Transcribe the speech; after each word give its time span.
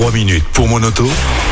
3 0.00 0.12
minutes 0.12 0.46
pour 0.54 0.66
mon 0.66 0.82
auto 0.82 1.06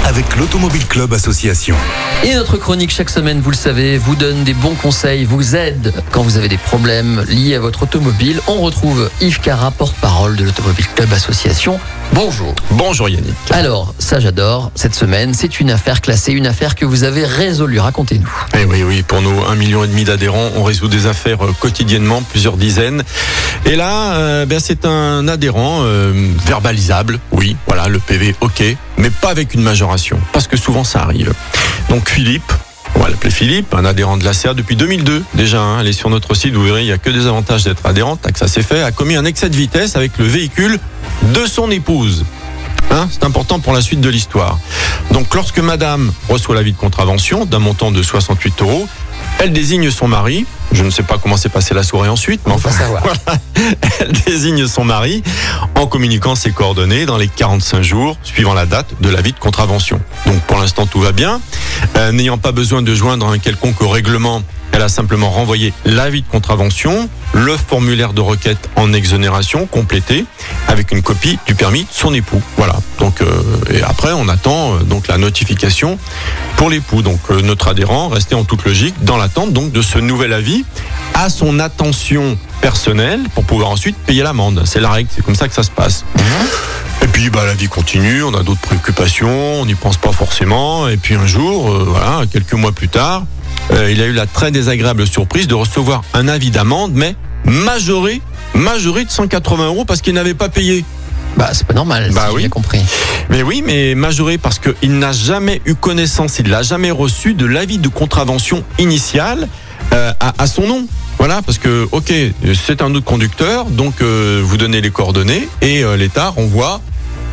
avec 0.06 0.36
l'Automobile 0.36 0.86
Club 0.86 1.12
Association. 1.12 1.76
Et 2.24 2.34
notre 2.34 2.56
chronique 2.56 2.90
chaque 2.90 3.10
semaine, 3.10 3.42
vous 3.42 3.50
le 3.50 3.56
savez, 3.56 3.98
vous 3.98 4.16
donne 4.16 4.42
des 4.42 4.54
bons 4.54 4.74
conseils, 4.74 5.26
vous 5.26 5.54
aide 5.54 5.92
quand 6.12 6.22
vous 6.22 6.38
avez 6.38 6.48
des 6.48 6.56
problèmes 6.56 7.26
liés 7.28 7.56
à 7.56 7.60
votre 7.60 7.82
automobile. 7.82 8.40
On 8.46 8.62
retrouve 8.62 9.10
Yves 9.20 9.40
Cara, 9.40 9.70
porte-parole 9.70 10.36
de 10.36 10.44
l'Automobile 10.44 10.86
Club 10.94 11.12
Association. 11.12 11.78
Bonjour. 12.14 12.54
Bonjour 12.70 13.10
Yannick. 13.10 13.34
Alors, 13.50 13.94
ça 13.98 14.18
j'adore, 14.18 14.72
cette 14.74 14.94
semaine, 14.94 15.34
c'est 15.34 15.60
une 15.60 15.70
affaire 15.70 16.00
classée, 16.00 16.32
une 16.32 16.46
affaire 16.46 16.74
que 16.74 16.86
vous 16.86 17.04
avez 17.04 17.26
résolue. 17.26 17.80
Racontez-nous. 17.80 18.32
Eh 18.58 18.64
oui, 18.64 18.82
oui, 18.82 19.02
pour 19.02 19.20
nos 19.20 19.42
1,5 19.42 19.56
million 19.56 19.84
et 19.84 19.88
demi 19.88 20.04
d'adhérents, 20.04 20.52
on 20.56 20.62
résout 20.62 20.88
des 20.88 21.06
affaires 21.06 21.44
euh, 21.44 21.52
quotidiennement, 21.60 22.22
plusieurs 22.22 22.56
dizaines. 22.56 23.04
Et 23.66 23.76
là, 23.76 24.14
euh, 24.14 24.46
ben, 24.46 24.60
c'est 24.60 24.84
un 24.86 25.28
adhérent 25.28 25.80
euh, 25.82 26.12
verbalisable, 26.46 27.20
oui, 27.32 27.56
voilà, 27.66 27.88
le 27.88 27.98
PV, 27.98 28.34
ok, 28.40 28.62
mais 28.96 29.10
pas 29.10 29.30
avec 29.30 29.54
une 29.54 29.62
majoration, 29.62 30.18
parce 30.32 30.46
que 30.46 30.56
souvent 30.56 30.84
ça 30.84 31.00
arrive. 31.00 31.32
Donc 31.90 32.08
Philippe, 32.08 32.52
on 32.94 33.00
va 33.00 33.10
l'appeler 33.10 33.30
Philippe, 33.30 33.74
un 33.74 33.84
adhérent 33.84 34.16
de 34.16 34.24
la 34.24 34.32
CA 34.32 34.54
depuis 34.54 34.76
2002 34.76 35.22
déjà. 35.34 35.60
Hein, 35.60 35.78
allez 35.78 35.92
sur 35.92 36.10
notre 36.10 36.34
site, 36.34 36.54
vous 36.54 36.64
verrez, 36.64 36.82
il 36.82 36.86
n'y 36.86 36.92
a 36.92 36.98
que 36.98 37.10
des 37.10 37.26
avantages 37.26 37.64
d'être 37.64 37.84
adhérent. 37.86 38.16
Tac, 38.16 38.36
ça 38.38 38.48
c'est 38.48 38.62
fait. 38.62 38.82
A 38.82 38.90
commis 38.90 39.16
un 39.16 39.24
excès 39.24 39.48
de 39.48 39.56
vitesse 39.56 39.96
avec 39.96 40.18
le 40.18 40.24
véhicule 40.24 40.78
de 41.34 41.46
son 41.46 41.70
épouse. 41.70 42.24
Hein, 42.90 43.08
c'est 43.10 43.24
important 43.24 43.60
pour 43.60 43.72
la 43.72 43.82
suite 43.82 44.00
de 44.00 44.08
l'histoire. 44.08 44.58
Donc 45.12 45.34
lorsque 45.34 45.58
madame 45.58 46.12
reçoit 46.28 46.54
l'avis 46.54 46.72
de 46.72 46.78
contravention 46.78 47.44
d'un 47.44 47.58
montant 47.58 47.90
de 47.90 48.02
68 48.02 48.62
euros, 48.62 48.88
elle 49.38 49.52
désigne 49.52 49.90
son 49.90 50.08
mari. 50.08 50.46
Je 50.72 50.84
ne 50.84 50.90
sais 50.90 51.02
pas 51.02 51.18
comment 51.18 51.36
s'est 51.36 51.48
passée 51.48 51.74
la 51.74 51.82
soirée 51.82 52.08
ensuite, 52.08 52.40
mais 52.46 52.52
enfin, 52.52 52.70
savoir. 52.70 53.02
voilà. 53.04 53.40
Elle 54.00 54.12
désigne 54.12 54.66
son 54.66 54.84
mari 54.84 55.22
en 55.74 55.86
communiquant 55.86 56.34
ses 56.34 56.50
coordonnées 56.52 57.06
dans 57.06 57.16
les 57.16 57.28
45 57.28 57.82
jours 57.82 58.16
suivant 58.22 58.54
la 58.54 58.66
date 58.66 58.86
de 59.00 59.08
l'avis 59.08 59.32
de 59.32 59.38
contravention. 59.38 60.00
Donc 60.26 60.40
pour 60.42 60.58
l'instant 60.58 60.86
tout 60.86 61.00
va 61.00 61.12
bien. 61.12 61.40
Euh, 61.96 62.12
N'ayant 62.12 62.38
pas 62.38 62.52
besoin 62.52 62.82
de 62.82 62.94
joindre 62.94 63.28
un 63.28 63.38
quelconque 63.38 63.76
règlement, 63.80 64.42
elle 64.78 64.84
a 64.84 64.88
simplement 64.88 65.28
renvoyé 65.28 65.72
l'avis 65.84 66.22
de 66.22 66.28
contravention, 66.28 67.08
le 67.32 67.56
formulaire 67.56 68.12
de 68.12 68.20
requête 68.20 68.70
en 68.76 68.92
exonération 68.92 69.66
complété 69.66 70.24
avec 70.68 70.92
une 70.92 71.02
copie 71.02 71.36
du 71.46 71.56
permis 71.56 71.82
de 71.82 71.88
son 71.90 72.14
époux. 72.14 72.40
Voilà. 72.56 72.76
Donc 73.00 73.20
euh, 73.20 73.26
et 73.72 73.82
après 73.82 74.12
on 74.12 74.28
attend 74.28 74.74
euh, 74.76 74.78
donc 74.84 75.08
la 75.08 75.18
notification 75.18 75.98
pour 76.56 76.70
l'époux. 76.70 77.02
Donc 77.02 77.18
euh, 77.30 77.42
notre 77.42 77.66
adhérent 77.66 78.08
restait 78.08 78.36
en 78.36 78.44
toute 78.44 78.64
logique 78.64 78.94
dans 79.02 79.16
l'attente 79.16 79.52
donc 79.52 79.72
de 79.72 79.82
ce 79.82 79.98
nouvel 79.98 80.32
avis 80.32 80.64
à 81.12 81.28
son 81.28 81.58
attention 81.58 82.38
personnelle 82.60 83.22
pour 83.34 83.42
pouvoir 83.42 83.70
ensuite 83.70 83.96
payer 83.96 84.22
l'amende. 84.22 84.62
C'est 84.64 84.80
la 84.80 84.90
règle, 84.90 85.10
c'est 85.12 85.24
comme 85.24 85.34
ça 85.34 85.48
que 85.48 85.54
ça 85.54 85.64
se 85.64 85.72
passe. 85.72 86.04
Et 87.02 87.06
puis 87.06 87.30
bah, 87.30 87.44
la 87.44 87.54
vie 87.54 87.68
continue, 87.68 88.22
on 88.22 88.34
a 88.34 88.42
d'autres 88.42 88.60
préoccupations, 88.60 89.60
on 89.60 89.66
n'y 89.66 89.74
pense 89.74 89.96
pas 89.96 90.12
forcément. 90.12 90.88
Et 90.88 90.96
puis 90.96 91.14
un 91.14 91.26
jour, 91.26 91.70
euh, 91.70 91.86
voilà, 91.88 92.26
quelques 92.30 92.54
mois 92.54 92.72
plus 92.72 92.88
tard, 92.88 93.24
euh, 93.72 93.90
il 93.90 94.00
a 94.02 94.06
eu 94.06 94.12
la 94.12 94.26
très 94.26 94.50
désagréable 94.50 95.06
surprise 95.06 95.46
de 95.48 95.54
recevoir 95.54 96.02
un 96.14 96.28
avis 96.28 96.50
d'amende, 96.50 96.92
mais 96.94 97.14
majoré, 97.44 98.20
majoré 98.54 99.04
de 99.04 99.10
180 99.10 99.66
euros 99.66 99.84
parce 99.84 100.00
qu'il 100.00 100.14
n'avait 100.14 100.34
pas 100.34 100.48
payé. 100.48 100.84
Bah, 101.36 101.50
c'est 101.52 101.66
pas 101.66 101.74
normal, 101.74 102.10
Bah 102.12 102.22
si 102.22 102.26
j'ai 102.30 102.34
oui. 102.34 102.42
bien 102.42 102.48
compris. 102.48 102.80
Mais 103.30 103.42
oui, 103.42 103.62
mais 103.64 103.94
majoré 103.94 104.38
parce 104.38 104.58
qu'il 104.58 104.98
n'a 104.98 105.12
jamais 105.12 105.60
eu 105.66 105.74
connaissance, 105.74 106.38
il 106.38 106.48
n'a 106.48 106.62
jamais 106.62 106.90
reçu 106.90 107.34
de 107.34 107.46
l'avis 107.46 107.78
de 107.78 107.88
contravention 107.88 108.64
initiale 108.78 109.48
euh, 109.92 110.12
à, 110.18 110.32
à 110.42 110.46
son 110.46 110.66
nom. 110.66 110.86
Voilà, 111.18 111.42
parce 111.42 111.58
que, 111.58 111.86
ok, 111.92 112.12
c'est 112.66 112.80
un 112.82 112.94
autre 112.94 113.04
conducteur, 113.04 113.66
donc 113.66 114.00
euh, 114.02 114.40
vous 114.44 114.56
donnez 114.56 114.80
les 114.80 114.90
coordonnées 114.90 115.48
et 115.62 115.82
euh, 115.84 115.96
l'État 115.96 116.28
renvoie 116.28 116.80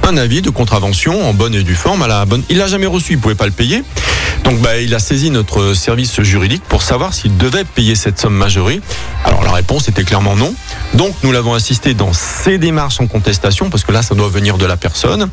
un 0.07 0.17
avis 0.17 0.41
de 0.41 0.49
contravention 0.51 1.27
en 1.27 1.33
bonne 1.33 1.55
et 1.55 1.63
due 1.63 1.73
forme 1.75 2.03
à 2.03 2.07
la 2.07 2.25
bonne. 2.25 2.43
Il 2.49 2.57
l'a 2.57 2.67
jamais 2.67 2.85
reçu, 2.85 3.13
il 3.13 3.19
pouvait 3.19 3.33
pas 3.35 3.45
le 3.45 3.51
payer. 3.51 3.83
Donc 4.45 4.59
bah, 4.59 4.77
il 4.77 4.93
a 4.93 4.99
saisi 4.99 5.31
notre 5.31 5.73
service 5.73 6.21
juridique 6.21 6.61
pour 6.69 6.83
savoir 6.83 7.15
s'il 7.15 7.35
devait 7.35 7.63
payer 7.63 7.95
cette 7.95 8.19
somme 8.19 8.35
majorée. 8.35 8.79
Alors 9.23 9.43
la 9.43 9.51
réponse 9.51 9.89
était 9.89 10.03
clairement 10.03 10.35
non. 10.35 10.53
Donc 10.93 11.15
nous 11.23 11.31
l'avons 11.31 11.55
assisté 11.55 11.95
dans 11.95 12.13
ses 12.13 12.59
démarches 12.59 13.01
en 13.01 13.07
contestation 13.07 13.71
parce 13.71 13.83
que 13.83 13.91
là 13.91 14.03
ça 14.03 14.13
doit 14.13 14.29
venir 14.29 14.59
de 14.59 14.65
la 14.67 14.77
personne. 14.77 15.29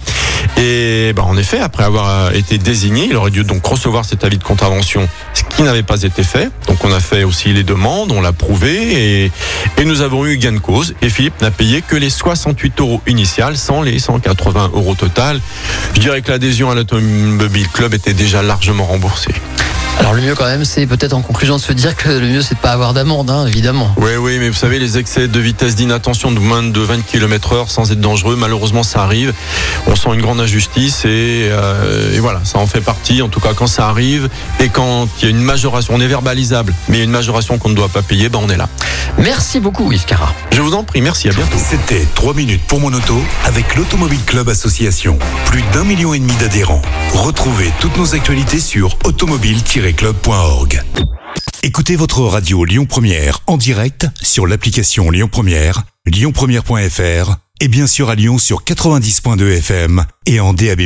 Et 0.57 1.13
bah, 1.15 1.25
en 1.27 1.37
effet, 1.37 1.61
après 1.61 1.85
avoir 1.85 2.09
euh, 2.09 2.31
été 2.31 2.57
désigné, 2.57 3.05
il 3.11 3.17
aurait 3.17 3.31
dû 3.31 3.45
donc 3.45 3.65
recevoir 3.67 4.07
cet 4.07 4.25
avis 4.25 4.39
de 4.39 4.45
contravention, 4.45 5.07
ce 5.35 5.43
qui 5.45 5.63
n'avait 5.63 5.83
pas 5.83 6.03
été 6.03 6.23
fait. 6.23 6.51
Donc 6.67 6.83
on 6.83 6.91
a 6.91 7.01
fait 7.01 7.25
aussi 7.25 7.53
les 7.53 7.65
demandes, 7.65 8.13
on 8.13 8.23
l'a 8.23 8.33
prouvé 8.33 9.25
et, 9.25 9.33
et 9.77 9.85
nous 9.85 10.01
avons 10.01 10.25
eu 10.25 10.39
gain 10.39 10.53
de 10.53 10.59
cause. 10.59 10.95
Et 11.03 11.11
Philippe 11.11 11.39
n'a 11.43 11.51
payé 11.51 11.83
que 11.83 11.97
les 11.97 12.09
68 12.09 12.81
euros 12.81 13.03
initiales 13.07 13.59
sans 13.59 13.83
les 13.83 13.99
180 13.99 14.71
euros 14.73 14.95
total. 14.95 15.39
Je 15.93 16.01
dirais 16.01 16.23
que 16.23 16.31
l'adhésion 16.31 16.71
à 16.71 16.75
l'Automobile 16.75 17.69
Club 17.69 17.93
était 17.93 18.15
déjà 18.15 18.43
largement 18.43 18.85
remboursée. 18.85 19.02
Alors, 19.99 20.15
le 20.15 20.23
mieux 20.23 20.35
quand 20.35 20.47
même, 20.47 20.65
c'est 20.65 20.87
peut-être 20.87 21.13
en 21.13 21.21
conclusion 21.21 21.57
de 21.57 21.61
se 21.61 21.73
dire 21.73 21.95
que 21.97 22.09
le 22.09 22.27
mieux, 22.27 22.43
c'est 22.43 22.55
de 22.55 22.61
pas 22.61 22.73
avoir 22.73 22.95
d'amende, 22.95 23.31
hein, 23.31 23.47
évidemment. 23.47 23.93
Oui, 23.99 24.13
oui, 24.19 24.39
mais 24.39 24.49
vous 24.49 24.57
savez, 24.57 24.79
les 24.79 24.97
excès 24.99 25.29
de 25.29 25.39
vitesse 25.39 25.75
d'inattention 25.77 26.33
de 26.33 26.39
moins 26.39 26.63
de 26.63 26.81
20 26.81 27.05
km 27.05 27.53
heure 27.53 27.71
sans 27.71 27.93
être 27.93 28.01
dangereux, 28.01 28.35
malheureusement, 28.37 28.83
ça 28.83 29.03
arrive. 29.03 29.35
On 29.87 29.95
sent 29.95 30.09
une 30.15 30.23
grande 30.23 30.41
injustice 30.41 31.05
et, 31.05 31.49
euh, 31.51 32.15
et 32.15 32.21
voilà, 32.21 32.41
ça 32.45 32.59
en 32.59 32.67
fait 32.67 32.81
partie. 32.81 33.23
En 33.23 33.29
tout 33.29 33.41
cas, 33.41 33.53
quand 33.55 33.67
ça 33.67 33.89
arrive 33.89 34.29
et 34.61 34.71
quand 34.71 35.09
il 35.19 35.25
y 35.25 35.27
a 35.27 35.31
une 35.31 35.43
majoration, 35.43 35.95
on 35.95 36.01
est 36.01 36.07
verbalisable, 36.07 36.75
mais 36.89 36.97
il 36.97 36.99
y 36.99 37.03
a 37.03 37.05
une 37.05 37.11
majoration 37.11 37.59
qu'on 37.59 37.69
ne 37.69 37.75
doit 37.75 37.89
pas 37.89 38.03
payer, 38.03 38.29
ben 38.29 38.41
on 38.43 38.49
est 38.49 38.57
là. 38.57 38.69
Merci 39.19 39.61
beaucoup, 39.61 39.93
Yves 39.93 40.07
Cara. 40.07 40.33
Je 40.53 40.63
vous 40.63 40.75
en 40.75 40.85
prie, 40.85 41.03
merci, 41.03 41.29
à 41.29 41.33
bientôt. 41.33 41.59
C'était 41.59 42.07
3 42.15 42.35
minutes 42.35 42.63
pour 42.67 42.81
mon 42.81 42.93
auto 42.93 43.21
avec 43.45 43.77
l'Automobile 43.77 44.25
Club 44.25 44.49
Association. 44.49 45.19
Plus 45.47 45.63
d'un 45.75 45.85
million 45.85 46.15
et 46.15 46.19
demi 46.19 46.35
d'adhérents. 46.41 46.83
Retrouvez 47.15 47.71
toutes 47.79 47.97
nos 47.99 48.15
actualités 48.15 48.59
sur 48.59 48.97
automobile-club.org. 49.05 50.83
Écoutez 51.63 51.95
votre 51.95 52.23
radio 52.23 52.65
Lyon 52.65 52.87
Première 52.87 53.41
en 53.47 53.57
direct 53.59 54.07
sur 54.23 54.47
l'application 54.47 55.11
Lyon 55.11 55.29
Première, 55.31 55.83
lyonpremière.fr 56.07 57.37
et 57.61 57.69
bien 57.69 57.87
sûr 57.87 58.09
à 58.09 58.15
Lyon 58.15 58.39
sur 58.39 58.65
90.2 58.65 59.59
FM 59.59 60.05
et 60.27 60.41
en 60.41 60.55
DAB+. 60.55 60.81